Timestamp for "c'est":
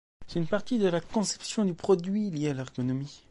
0.25-0.39